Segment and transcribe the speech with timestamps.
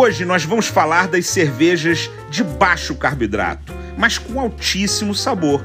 [0.00, 5.60] Hoje nós vamos falar das cervejas de baixo carboidrato, mas com altíssimo sabor.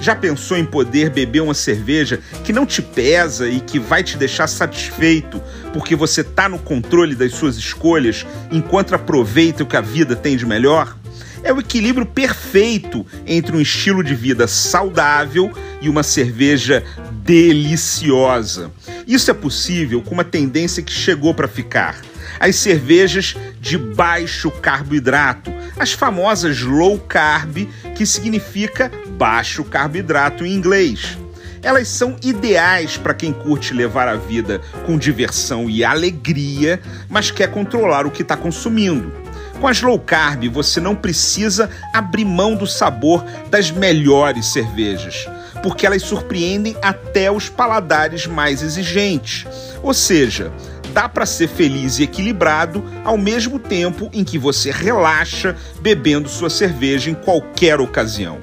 [0.00, 4.16] Já pensou em poder beber uma cerveja que não te pesa e que vai te
[4.16, 5.38] deixar satisfeito
[5.70, 10.34] porque você está no controle das suas escolhas enquanto aproveita o que a vida tem
[10.34, 10.96] de melhor?
[11.42, 16.82] É o equilíbrio perfeito entre um estilo de vida saudável e uma cerveja
[17.24, 18.70] deliciosa.
[19.06, 22.00] Isso é possível com uma tendência que chegou para ficar
[22.38, 31.16] as cervejas de baixo carboidrato, as famosas low carb, que significa baixo carboidrato em inglês.
[31.62, 37.50] Elas são ideais para quem curte levar a vida com diversão e alegria, mas quer
[37.50, 39.10] controlar o que está consumindo.
[39.58, 45.26] Com as low carb, você não precisa abrir mão do sabor das melhores cervejas,
[45.64, 49.46] porque elas surpreendem até os paladares mais exigentes.
[49.82, 50.52] Ou seja,
[50.92, 56.50] dá para ser feliz e equilibrado ao mesmo tempo em que você relaxa bebendo sua
[56.50, 58.40] cerveja em qualquer ocasião.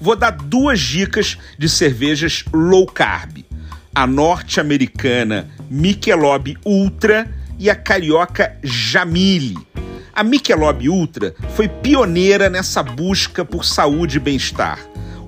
[0.00, 3.44] Vou dar duas dicas de cervejas low carb:
[3.92, 9.58] a norte-americana Michelob Ultra e a carioca Jamile.
[10.20, 14.78] A Michelob Ultra foi pioneira nessa busca por saúde e bem-estar.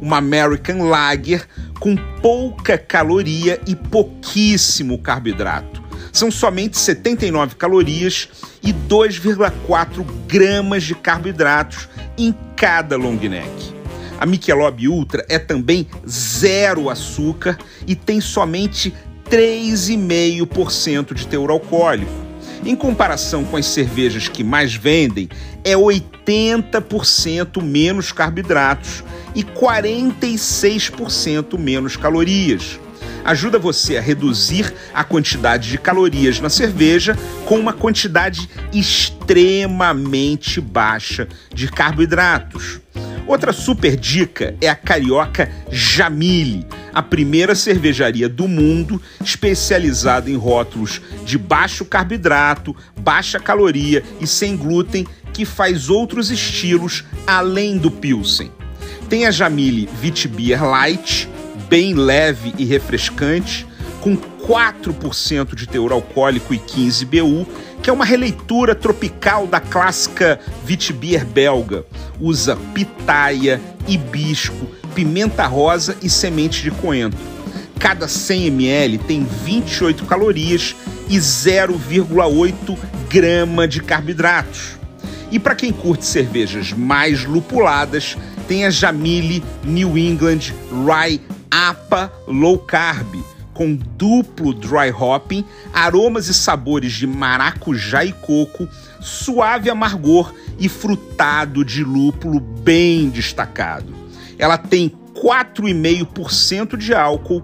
[0.02, 1.48] Uma American Lager
[1.80, 5.82] com pouca caloria e pouquíssimo carboidrato.
[6.12, 8.28] São somente 79 calorias
[8.62, 13.74] e 2,4 gramas de carboidratos em cada long neck.
[14.20, 17.56] A Michelob Ultra é também zero açúcar
[17.86, 18.92] e tem somente
[19.30, 22.31] 3,5% de teor alcoólico.
[22.64, 25.28] Em comparação com as cervejas que mais vendem,
[25.64, 29.02] é 80% menos carboidratos
[29.34, 32.78] e 46% menos calorias.
[33.24, 41.26] Ajuda você a reduzir a quantidade de calorias na cerveja com uma quantidade extremamente baixa
[41.52, 42.80] de carboidratos.
[43.26, 51.00] Outra super dica é a Carioca Jamile, a primeira cervejaria do mundo especializada em rótulos
[51.24, 58.50] de baixo carboidrato, baixa caloria e sem glúten, que faz outros estilos além do Pilsen.
[59.08, 61.28] Tem a Jamile Vitbier Light,
[61.68, 63.66] bem leve e refrescante,
[64.00, 67.46] com 4% de teor alcoólico e 15 BU,
[67.82, 71.84] que é uma releitura tropical da clássica Vitbier belga.
[72.20, 77.18] Usa pitaia, hibisco, pimenta rosa e semente de coentro.
[77.78, 80.76] Cada 100 ml tem 28 calorias
[81.08, 84.76] e 0,8 grama de carboidratos.
[85.30, 88.16] E para quem curte cervejas mais lupuladas,
[88.46, 91.20] tem a Jamile New England Rye
[91.50, 93.22] APA Low Carb,
[93.52, 98.68] com duplo dry hopping, aromas e sabores de maracujá e coco,
[99.00, 104.01] suave amargor e frutado de lúpulo bem destacado.
[104.38, 107.42] Ela tem 4,5% de álcool,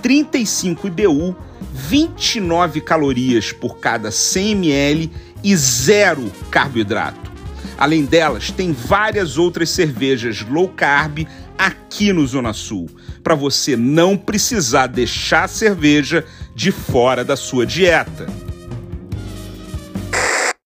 [0.00, 1.36] 35 IBU,
[1.72, 5.10] 29 calorias por cada 100 ml
[5.42, 7.30] e zero carboidrato.
[7.76, 11.26] Além delas, tem várias outras cervejas low carb
[11.56, 12.88] aqui no Zona Sul,
[13.22, 16.24] para você não precisar deixar a cerveja
[16.54, 18.26] de fora da sua dieta.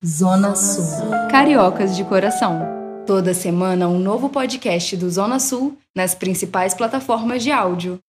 [0.05, 1.11] Zona Sul.
[1.31, 2.74] Cariocas de coração.
[3.07, 8.01] Toda semana um novo podcast do Zona Sul nas principais plataformas de áudio.